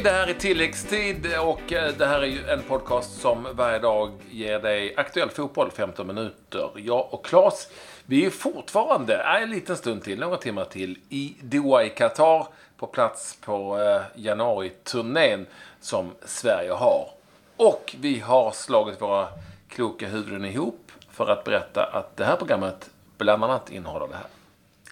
[0.00, 3.78] Hej, det här är tilläggstid och eh, det här är ju en podcast som varje
[3.78, 6.70] dag ger dig aktuell fotboll 15 minuter.
[6.76, 7.68] Jag och Claes,
[8.06, 12.46] vi är fortfarande, en liten stund till, några timmar till, i Doha i Qatar
[12.76, 13.78] på plats på
[14.14, 15.46] januariturnén januari-turnén
[15.80, 17.08] som Sverige har.
[17.56, 19.28] Och vi har slagit våra
[19.68, 24.39] kloka huvuden ihop för att berätta att det här programmet bland annat innehåller det här.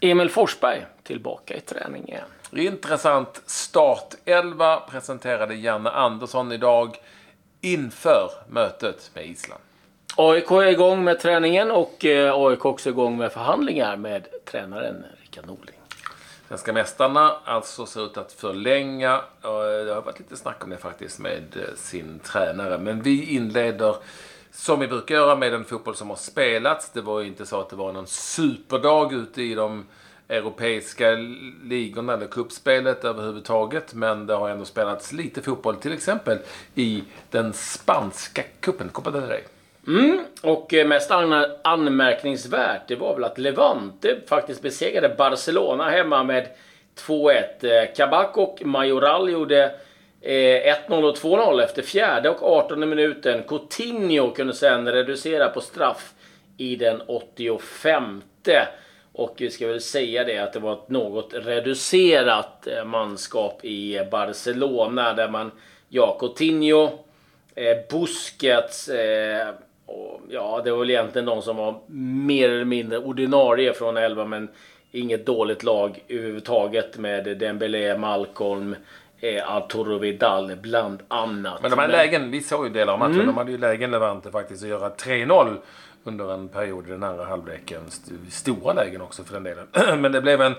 [0.00, 2.24] Emil Forsberg tillbaka i träning igen.
[2.52, 6.96] Intressant startelva presenterade Janne Andersson idag
[7.60, 9.62] inför mötet med Island.
[10.16, 15.46] AIK är igång med träningen och eh, AIK också igång med förhandlingar med tränaren Rickard
[15.46, 15.74] Norling.
[16.48, 19.20] Svenska mästarna alltså ser ut att förlänga.
[19.42, 22.78] Det har varit lite snack om det faktiskt med eh, sin tränare.
[22.78, 23.96] Men vi inleder
[24.52, 26.90] som vi brukar göra med den fotboll som har spelats.
[26.90, 29.86] Det var ju inte så att det var någon superdag ute i de
[30.28, 31.10] europeiska
[31.64, 33.94] ligorna eller kuppspelet överhuvudtaget.
[33.94, 36.38] Men det har ändå spelats lite fotboll, till exempel
[36.74, 39.42] i den spanska cupen Copa del Rey.
[39.86, 41.10] Mm, och eh, mest
[41.62, 46.48] anmärkningsvärt det var väl att Levante faktiskt besegrade Barcelona hemma med
[47.06, 47.94] 2-1.
[47.96, 49.74] Kabak eh, och Majoral gjorde
[50.20, 53.42] Eh, 1-0 och 2-0 efter fjärde och 18 minuten.
[53.42, 56.12] Coutinho kunde sen reducera på straff
[56.56, 58.22] i den 85.
[59.12, 64.00] Och vi ska väl säga det att det var ett något reducerat eh, manskap i
[64.10, 65.50] Barcelona där man,
[65.88, 66.90] ja, Coutinho,
[67.54, 68.90] eh, Busquets,
[69.86, 74.24] och, ja, det var väl egentligen de som var mer eller mindre ordinarie från 11
[74.24, 74.48] men
[74.92, 78.76] inget dåligt lag överhuvudtaget med Dembélé, Malcolm,
[79.20, 81.62] eh, Arturo Vidal bland annat.
[81.62, 83.26] Men de här lägen, vi såg ju delar av matchen, mm.
[83.26, 85.56] de hade ju lägen Levante faktiskt att göra 3-0
[86.04, 87.82] under en period i den andra halvleken.
[88.30, 89.66] Stora lägen också för den delen.
[90.00, 90.54] Men det blev en,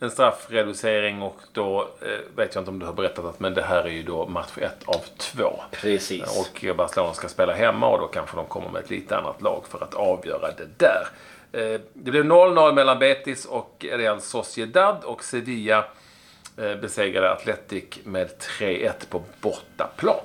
[0.00, 3.62] en straffreducering och då eh, vet jag inte om du har berättat att men det
[3.62, 5.62] här är ju då match ett av två.
[5.70, 6.38] Precis.
[6.40, 9.64] Och Barcelona ska spela hemma och då kanske de kommer med ett lite annat lag
[9.68, 11.06] för att avgöra det där.
[11.52, 15.84] Eh, det blev 0-0 mellan Betis och Real Sociedad och Sevilla eh,
[16.56, 18.28] besegrade Atletic med
[18.60, 20.20] 3-1 på bortaplan.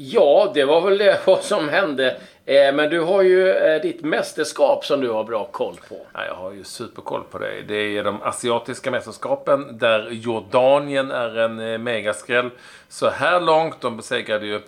[0.00, 2.20] Ja, det var väl det vad som hände.
[2.44, 6.06] Eh, men du har ju eh, ditt mästerskap som du har bra koll på.
[6.12, 7.62] Ja, jag har ju superkoll på det.
[7.68, 12.50] Det är de asiatiska mästerskapen där Jordanien är en eh, megaskräll.
[12.88, 14.60] Så här långt, de besegrade ju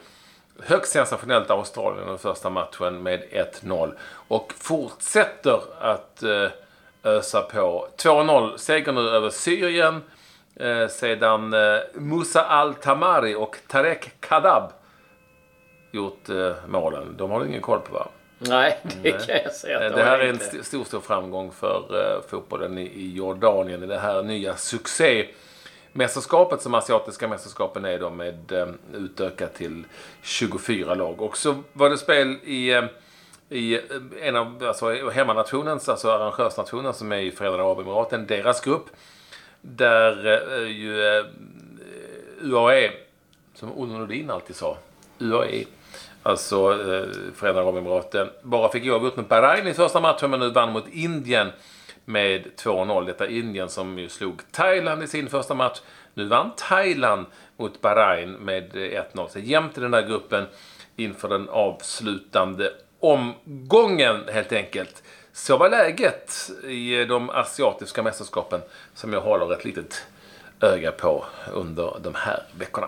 [0.62, 3.22] högst sensationellt Australien den första matchen med
[3.62, 3.94] 1-0.
[4.28, 6.22] Och fortsätter att
[7.04, 7.88] ösa på.
[7.96, 10.02] 2-0 seger nu över Syrien.
[10.90, 11.54] Sedan
[11.94, 14.72] Musa Al-Tamari och Tarek Kadab
[15.92, 17.14] gjort eh, målen.
[17.16, 18.08] De har du ingen koll på va?
[18.38, 20.56] Nej, det kan jag säga att Det, det här är inte.
[20.56, 23.88] en stor, stor framgång för eh, fotbollen i, i Jordanien.
[23.88, 25.26] Det här nya succé
[25.92, 29.84] mästerskapet som asiatiska mästerskapen är då med eh, utökat till
[30.22, 31.22] 24 lag.
[31.22, 32.84] Och så var det spel i, eh,
[33.48, 33.80] i eh,
[34.20, 38.86] en av alltså, hemmanationens, alltså arrangörsnationen som är i Förenade Arabemiraten, deras grupp.
[39.60, 41.24] Där eh, ju eh,
[42.40, 42.90] UAE,
[43.54, 44.76] som Olle Nordin alltid sa,
[45.18, 45.64] UAE
[46.22, 48.28] Alltså eh, Förenade Arabemiraten.
[48.42, 51.48] Bara fick oavgjort mot Bahrain i första matchen men nu vann mot Indien
[52.04, 53.06] med 2-0.
[53.06, 55.80] Detta Indien som ju slog Thailand i sin första match.
[56.14, 57.26] Nu vann Thailand
[57.56, 59.28] mot Bahrain med 1-0.
[59.28, 60.46] Så jämnt i den där gruppen
[60.96, 65.02] inför den avslutande omgången helt enkelt.
[65.32, 68.60] Så var läget i de asiatiska mästerskapen
[68.94, 70.06] som jag håller ett litet
[70.60, 72.86] öga på under de här veckorna.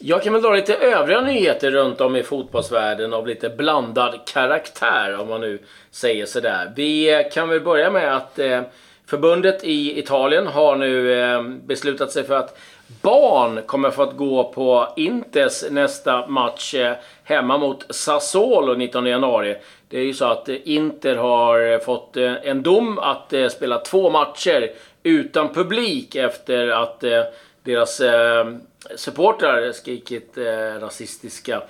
[0.00, 5.18] Jag kan väl dra lite övriga nyheter runt om i fotbollsvärlden av lite blandad karaktär
[5.20, 5.58] om man nu
[5.90, 6.72] säger sådär.
[6.76, 8.62] Vi kan väl börja med att eh,
[9.06, 12.58] förbundet i Italien har nu eh, beslutat sig för att
[13.02, 19.56] barn kommer få att gå på Inters nästa match eh, hemma mot Sassuolo 19 januari.
[19.94, 23.78] Det är ju så att eh, Inter har eh, fått eh, en dom att spela
[23.78, 24.70] två matcher
[25.02, 27.04] utan publik efter att
[27.62, 28.02] deras
[28.96, 30.38] supportrar skrikit
[30.80, 31.62] rasistiska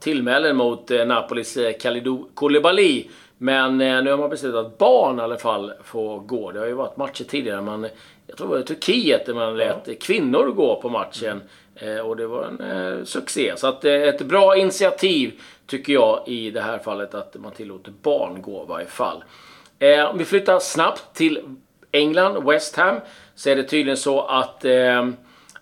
[0.00, 3.04] tillmälen mot Napolis Kalidou Koulibaly.
[3.42, 6.52] Men eh, nu har man beslutat att barn i alla fall får gå.
[6.52, 7.60] Det har ju varit matcher tidigare.
[7.60, 7.86] Man,
[8.26, 9.94] jag tror det var i Turkiet där man lät ja.
[10.00, 11.40] kvinnor gå på matchen.
[11.74, 13.52] Eh, och det var en eh, succé.
[13.56, 17.92] Så att, eh, ett bra initiativ tycker jag i det här fallet att man tillåter
[18.02, 19.24] barn gå i varje fall.
[20.10, 21.40] om vi flyttar snabbt till
[21.92, 23.00] England, West Ham,
[23.34, 24.64] så är det tydligen så att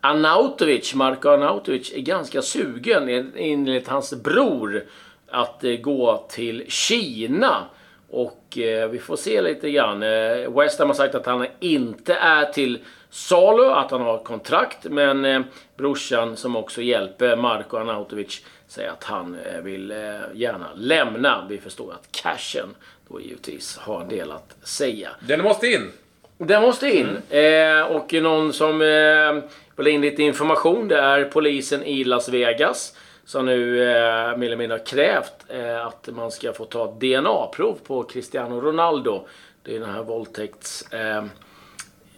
[0.00, 4.84] Anautovic, Marko Anautovic, är ganska sugen enligt hans bror
[5.30, 7.66] att eh, gå till Kina.
[8.10, 10.02] Och eh, vi får se lite grann.
[10.02, 12.78] Eh, West Ham har sagt att han inte är till
[13.10, 14.84] salu, att han har kontrakt.
[14.84, 15.40] Men eh,
[15.76, 19.96] brorsan som också hjälper Marko Arnautovic säger att han eh, vill eh,
[20.34, 21.46] gärna lämna.
[21.48, 22.74] Vi förstår att cashen
[23.08, 25.08] då givetvis har en del att säga.
[25.20, 25.92] Den måste in!
[26.38, 27.16] Den måste in.
[27.30, 32.94] Eh, och någon som eh, vill in lite information det är polisen i Las Vegas.
[33.28, 37.78] Som nu eh, mer eller mindre har krävt eh, att man ska få ta DNA-prov
[37.86, 39.26] på Cristiano Ronaldo.
[39.62, 40.92] Det är den här våldtäkts...
[40.92, 41.24] Eh,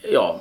[0.03, 0.41] ja,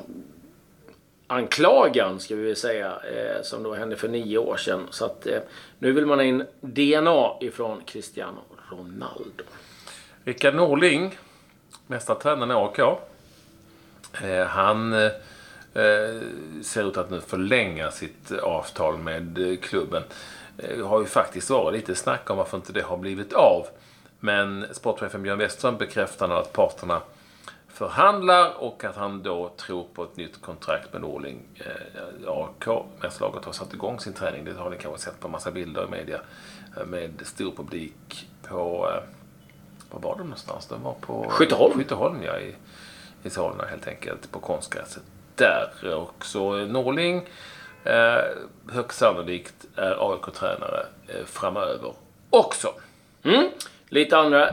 [1.28, 2.88] anklagan ska vi väl säga.
[2.88, 4.88] Eh, som då hände för nio år sedan.
[4.90, 5.40] Så att eh,
[5.80, 8.42] nu vill man ha in DNA ifrån Cristiano
[8.72, 9.44] Ronaldo.
[10.24, 11.18] Rickard Norling,
[11.88, 12.80] nästa tränare i AIK.
[14.24, 15.12] Eh, han eh,
[15.74, 16.22] eh,
[16.64, 20.04] ser ut att nu förlänga sitt avtal med eh, klubben.
[20.62, 23.68] Det har ju faktiskt varit lite snack om varför inte det har blivit av.
[24.20, 27.02] Men sportchefen Björn Westström bekräftar att parterna
[27.68, 31.42] förhandlar och att han då tror på ett nytt kontrakt med Norling.
[31.56, 34.46] Eh, AIK, mästarlaget, har satt igång sin träning.
[34.46, 36.22] Det har ni kanske sett på massa bilder i media.
[36.86, 38.90] Med stor publik på...
[39.92, 40.68] Var var de någonstans?
[40.68, 41.26] De var på...
[41.30, 41.74] Skytteholm.
[41.74, 42.40] Skytteholm, ja.
[42.40, 42.56] I,
[43.24, 44.32] i Solna helt enkelt.
[44.32, 45.04] På konstgräset
[45.36, 45.94] där.
[45.96, 47.28] Och så Norling
[47.84, 51.94] eh, högst sannolikt är AIK-tränare eh, framöver
[52.30, 52.74] också.
[53.24, 53.50] Mm.
[53.90, 54.48] Lite andra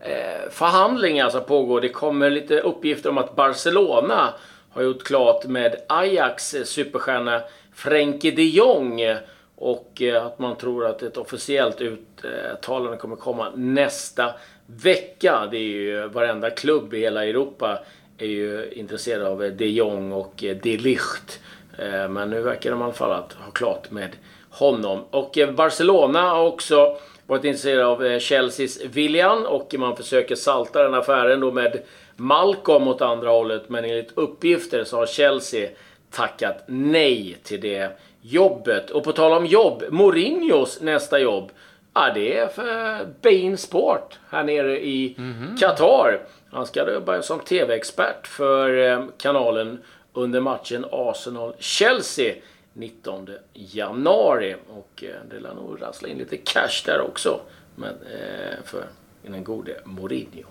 [0.00, 1.80] eh, förhandlingar som pågår.
[1.80, 4.34] Det kommer lite uppgifter om att Barcelona
[4.70, 7.42] har gjort klart med Ajax eh, superstjärna
[7.74, 9.00] Frenkie de Jong.
[9.00, 9.16] Eh,
[9.56, 14.34] och eh, att man tror att ett officiellt uttalande kommer komma nästa
[14.66, 15.48] vecka.
[15.50, 17.78] Det är ju eh, varenda klubb i hela Europa
[18.18, 21.40] är ju intresserad av de Jong och de Ligt.
[21.78, 24.10] Eh, men nu verkar de i alla fall att ha klart med
[24.50, 25.04] honom.
[25.10, 30.82] Och eh, Barcelona har också varit intresserade av eh, Chelseas William och man försöker salta
[30.82, 31.82] den affären då med
[32.16, 33.68] Malcolm åt andra hållet.
[33.68, 35.68] Men enligt uppgifter så har Chelsea
[36.10, 38.90] tackat nej till det jobbet.
[38.90, 41.50] Och på tal om jobb, Mourinhos nästa jobb.
[41.94, 45.56] Ja, det är för Bein Sport här nere i Mhm.
[45.60, 46.20] Qatar.
[46.52, 49.78] Han ska jobba som TV-expert för kanalen
[50.14, 52.34] under matchen Arsenal-Chelsea
[52.72, 54.56] 19 januari.
[54.68, 57.40] Och eh, det lär nog rassla in lite cash där också.
[57.74, 58.84] Men, eh, för
[59.22, 60.44] den gode Mourinho.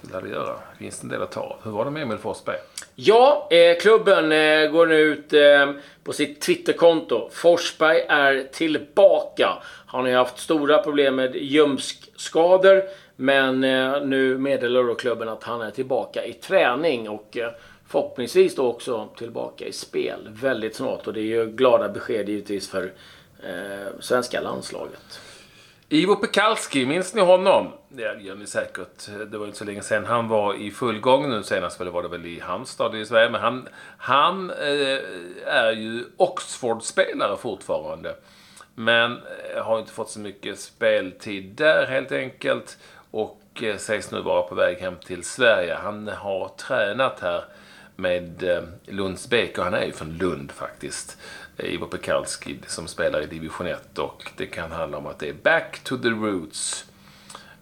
[0.00, 0.52] Det lär det göra.
[0.72, 1.56] Det finns en del att ta av.
[1.64, 2.56] Hur var det med Emil Forsberg?
[2.94, 5.72] Ja, eh, klubben eh, går nu ut eh,
[6.04, 7.30] på sitt Twitterkonto.
[7.32, 9.48] Forsberg är tillbaka.
[9.86, 12.82] Han har ju haft stora problem med ljumskskador.
[13.16, 17.36] Men eh, nu meddelar då klubben att han är tillbaka i träning och
[17.88, 21.06] förhoppningsvis då också tillbaka i spel väldigt snart.
[21.06, 22.92] Och det är ju glada besked givetvis för
[23.42, 25.20] eh, svenska landslaget.
[25.90, 27.72] Ivo Pekalski, minns ni honom?
[27.88, 29.06] Det gör ni säkert.
[29.30, 30.04] Det var inte så länge sedan.
[30.04, 33.30] Han var i full gång nu senast, var det väl i Halmstad i Sverige.
[33.30, 33.68] Men han,
[33.98, 34.98] han eh,
[35.46, 38.14] är ju Oxford-spelare fortfarande.
[38.74, 39.12] Men
[39.54, 42.78] eh, har inte fått så mycket speltid där helt enkelt.
[43.10, 45.74] Och eh, sägs nu vara på väg hem till Sverige.
[45.74, 47.44] Han har tränat här
[47.98, 49.58] med eh, Lunds BK.
[49.58, 51.18] Han är ju från Lund faktiskt.
[51.56, 55.34] Ivo Pekalski som spelar i division 1 och det kan handla om att det är
[55.34, 56.84] back to the roots.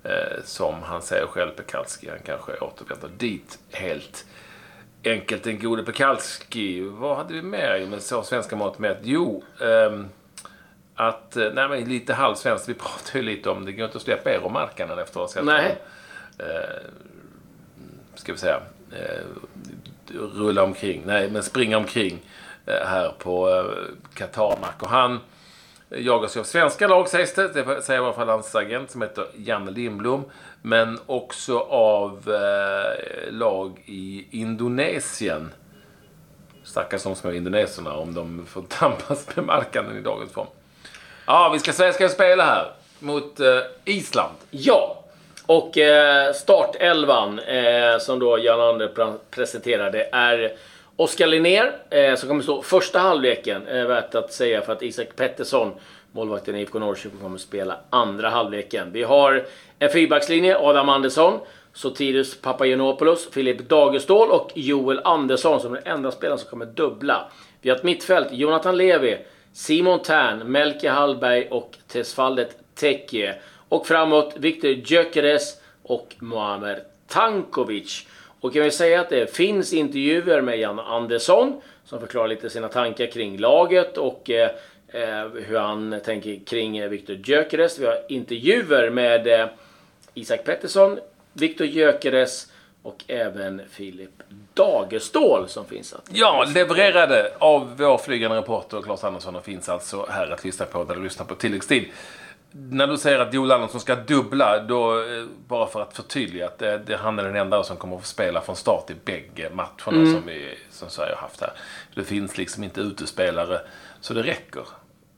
[0.03, 2.09] Eh, som han säger själv, Pekalski.
[2.09, 4.27] Han kanske återvänder dit helt
[5.05, 5.45] enkelt.
[5.45, 6.81] Den gode Pekalski.
[6.81, 8.99] Vad hade vi mer med så svenska mått mätt?
[9.03, 10.09] Jo, ehm,
[10.95, 12.69] att, eh, nej men lite halvsvenskt.
[12.69, 15.29] Vi pratade ju lite om, det går inte att släppa Eero Markkanen efter att ha
[15.29, 15.79] sett Nej.
[16.39, 16.91] eh,
[18.15, 18.61] ska vi säga,
[18.93, 19.25] eh,
[20.15, 22.19] rulla omkring, nej men springa omkring
[22.67, 23.65] eh, här på eh,
[24.15, 24.83] Qatarmark.
[24.83, 25.21] Och han
[25.91, 28.91] eh, jagas ju av svenska lag sägs det, det säger i alla fall hans agent
[28.91, 30.25] som heter Janne Lindblom.
[30.63, 35.53] Men också av eh, lag i Indonesien.
[36.65, 40.47] Stackars de små indoneserna om de får tampas med marknaden i dagens form.
[41.27, 44.35] Ja, vi ska, ska spela här mot eh, Island.
[44.51, 45.03] Ja,
[45.47, 50.53] och eh, startelvan eh, som då Jan Ander presenterade är
[50.97, 53.67] Oskar Linnér eh, som kommer stå första halvleken.
[53.67, 55.73] Eh, värt att säga för att Isak Pettersson,
[56.13, 58.93] målvakten i IFK Norrköping, kommer spela andra halvleken.
[58.93, 59.47] Vi har
[59.79, 61.41] en fyrbackslinje, Adam Andersson,
[61.73, 67.25] Sotiris Papagiannopoulos, Filip Dagerstål och Joel Andersson som är den enda spelaren som kommer dubbla.
[67.61, 69.19] Vi har ett mittfält, Jonathan Levi,
[69.53, 73.35] Simon Tern, Melke Hallberg och Tesfaldet Tekke.
[73.69, 78.07] Och framåt Viktor Gyökeres och Muamer Tankovic.
[78.41, 82.69] Och kan vi säga att det finns intervjuer med Jan Andersson som förklarar lite sina
[82.69, 84.51] tankar kring laget och eh,
[84.89, 87.79] eh, hur han tänker kring eh, Viktor Gyökeres.
[87.79, 89.47] Vi har intervjuer med eh,
[90.15, 90.99] Isak Pettersson,
[91.33, 94.11] Viktor Gyökeres och även Filip
[94.55, 100.07] Dagerstål som finns att Ja, levererade av vår flygande reporter Claes Andersson och finns alltså
[100.11, 101.85] här att lyssna på när du lyssnar på tilläggstid.
[102.59, 106.59] När du säger att Joel Andersson ska dubbla, då, eh, bara för att förtydliga att
[106.59, 109.51] det, det, han är den enda som kommer att få spela från start i bägge
[109.51, 111.53] matcherna som, vi, som Sverige har haft här.
[111.95, 113.61] Det finns liksom inte utespelare,
[114.01, 114.63] så det räcker.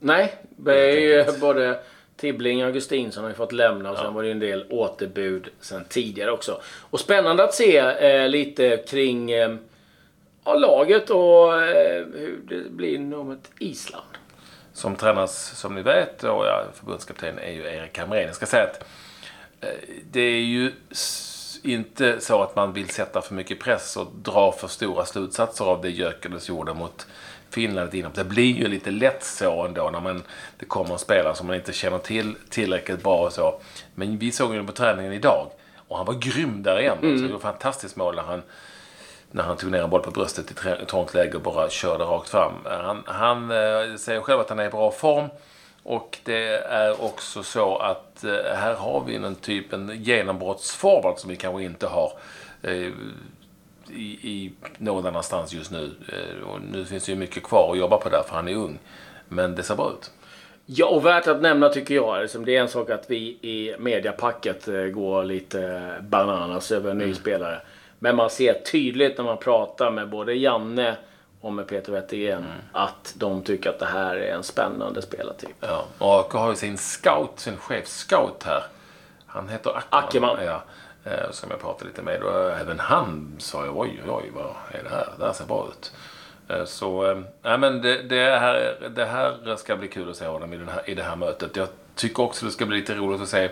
[0.00, 1.80] Nej, det är ju både
[2.16, 5.48] Tibbling och Augustinsson har ju fått lämna och sen var det ju en del återbud
[5.60, 6.60] sen tidigare också.
[6.64, 9.56] Och spännande att se eh, lite kring eh,
[10.44, 14.04] laget och eh, hur det blir nog ett Island.
[14.78, 18.26] Som tränas, som ni vet, och ja, förbundskapten är ju Erik Hamrén.
[18.26, 18.84] Jag ska säga att
[19.60, 19.68] eh,
[20.10, 20.72] det är ju
[21.62, 25.82] inte så att man vill sätta för mycket press och dra för stora slutsatser av
[25.82, 27.06] det Gyökeres gjorde mot
[27.50, 28.12] Finland innan.
[28.14, 30.22] Det blir ju lite lätt så ändå när man,
[30.58, 33.60] det kommer en spelare som man inte känner till tillräckligt bra och så.
[33.94, 35.50] Men vi såg ju på träningen idag
[35.88, 36.98] och han var grym där igen.
[37.02, 37.18] Mm.
[37.18, 38.42] Så det var fantastiskt mål när han
[39.30, 42.28] när han tog ner en boll på bröstet i trångt läge och bara körde rakt
[42.28, 42.52] fram.
[42.64, 45.28] Han, han eh, säger själv att han är i bra form.
[45.82, 51.30] Och det är också så att eh, här har vi en typ en genombrottsforward som
[51.30, 52.12] vi kanske inte har
[52.62, 52.92] eh,
[53.90, 55.90] i, i någon annanstans just nu.
[56.12, 58.54] Eh, och nu finns det ju mycket kvar att jobba på där för han är
[58.54, 58.78] ung.
[59.28, 60.10] Men det ser bra ut.
[60.66, 62.22] Ja, och värt att nämna tycker jag.
[62.22, 66.98] Liksom, det är en sak att vi i mediapacket eh, går lite bananas över en
[66.98, 67.60] ny spelare.
[67.98, 70.96] Men man ser tydligt när man pratar med både Janne
[71.40, 75.56] och med Peter Wettergren att de tycker att det här är en spännande spelartyp.
[75.60, 78.62] Ja, och har ju sin scout, sin chefscout här.
[79.26, 80.30] Han heter Ackerman.
[80.30, 80.36] Ackerman.
[80.44, 80.62] Ja,
[81.04, 82.22] eh, som jag pratade lite med.
[82.22, 85.08] Och även han sa ju oj, oj, oj, vad är det här?
[85.18, 85.92] Det här ser bra ut.
[86.48, 90.52] Eh, Så, nej men det, det, här, det här ska bli kul att se honom
[90.52, 91.56] i, den här, i det här mötet.
[91.56, 93.50] Jag tycker också det ska bli lite roligt att se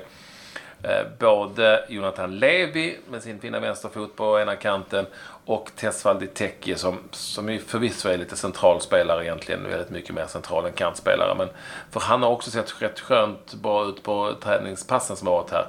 [0.82, 5.06] Eh, både Jonathan Levi med sin fina vänsterfot på ena kanten
[5.44, 9.70] och Tesvaldi Teki som, som ju förvisso är lite centralspelare egentligen.
[9.70, 11.34] Väldigt mycket mer central än kantspelare.
[11.38, 11.48] Men,
[11.90, 15.66] för han har också sett rätt skönt bra ut på träningspassen som har varit här.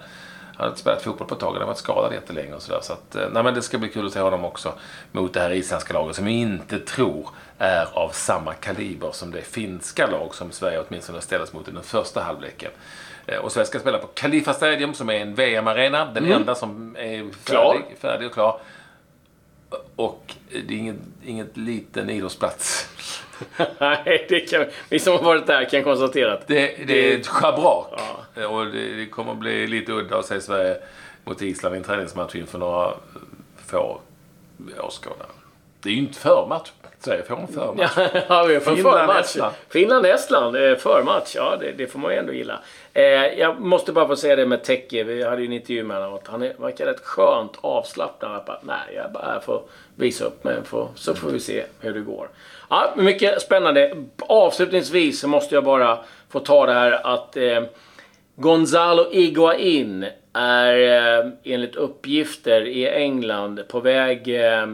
[0.57, 2.61] Han har inte spelat fotboll på ett tag och han har varit skadad jättelänge och
[2.61, 2.79] sådär.
[2.81, 4.73] Så att, eh, nej men det ska bli kul att se honom också
[5.11, 9.41] mot det här isländska laget som jag inte tror är av samma kaliber som det
[9.41, 12.71] finska lag som Sverige åtminstone ställdes mot i den första halvleken.
[13.25, 16.05] Eh, Och Sverige ska spela på Khalifa Stadium som är en VM-arena.
[16.13, 17.73] Den enda som är Klar.
[17.73, 18.59] färdig, färdig och klar.
[19.95, 22.89] Och det är ingen, inget liten idrottsplats.
[23.79, 27.27] Nej, det kan, vi som har varit där kan konstatera att Det, det är ett
[27.27, 28.01] schabrak.
[28.49, 30.77] Och det, det kommer att bli lite udda att se Sverige
[31.23, 32.93] mot Island i en träningsmatch inför några
[33.65, 34.01] få
[34.79, 35.27] åskådare.
[35.87, 36.69] Det är ju inte förmatch.
[37.27, 37.91] Får en förmatch.
[38.29, 39.19] ja, vi får Finland, förmatch.
[39.19, 39.53] Estland.
[39.69, 41.35] Finland-Estland, eh, förmatch.
[41.35, 42.59] Ja, det, det får man ju ändå gilla.
[42.93, 43.03] Eh,
[43.39, 45.03] jag måste bara få säga det med Tecke.
[45.03, 46.19] Vi hade ju en intervju med honom.
[46.25, 48.31] Han är, verkar rätt skönt avslappnad.
[48.31, 49.61] Jag bara, Nej, jag bara här får
[49.95, 50.55] visa upp mig.
[50.63, 52.29] Får, så får vi se hur det går.
[52.69, 53.95] Ja, mycket spännande.
[54.19, 57.63] Avslutningsvis så måste jag bara få ta det här att eh,
[58.35, 60.77] Gonzalo Higuain är
[61.19, 64.67] eh, enligt uppgifter i England på väg eh,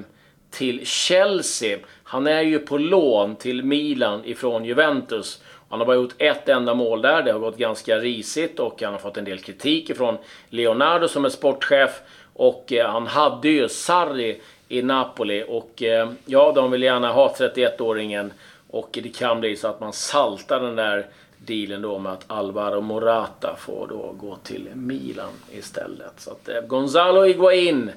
[0.53, 1.79] till Chelsea.
[2.03, 5.41] Han är ju på lån till Milan ifrån Juventus.
[5.69, 7.23] Han har bara gjort ett enda mål där.
[7.23, 10.17] Det har gått ganska risigt och han har fått en del kritik ifrån
[10.49, 12.01] Leonardo som är sportchef.
[12.33, 17.35] Och eh, han hade ju Sarri i Napoli och eh, ja, de vill gärna ha
[17.39, 18.31] 31-åringen.
[18.69, 21.05] Och det kan bli så att man saltar den där
[21.37, 26.13] dealen då med att Alvaro Morata får då gå till Milan istället.
[26.17, 27.91] Så att eh, Gonzalo Higuain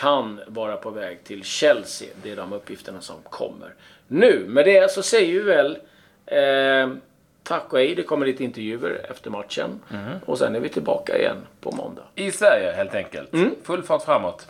[0.00, 2.08] kan vara på väg till Chelsea.
[2.22, 3.74] Det är de uppgifterna som kommer.
[4.08, 5.78] Nu, med det så säger vi väl
[6.26, 6.96] eh,
[7.42, 7.94] tack och hej.
[7.94, 9.80] Det kommer lite intervjuer efter matchen.
[10.26, 12.02] Och sen är vi tillbaka igen på måndag.
[12.14, 13.30] I Sverige helt enkelt.
[13.62, 14.46] Full fart framåt.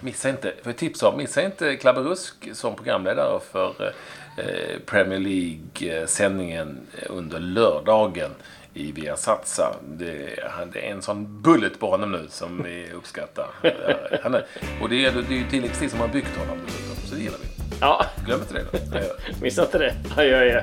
[0.00, 3.94] Missa inte, för tips om, missa inte Klabbe Rusk som programledare för
[4.36, 8.30] eh, Premier League-sändningen under lördagen
[8.78, 9.74] i Viasatsa.
[9.98, 13.46] Det, han- det är en sån bullet på honom nu som vi uppskattar.
[14.22, 14.44] Han är,
[14.82, 17.38] och det är, det är ju tilläggstid som har byggt honom dessutom, så det gillar
[17.38, 17.46] vi.
[17.80, 18.98] Ja, Glöm inte det då.
[19.42, 19.94] missa inte det.
[20.16, 20.62] Adjö, adjö.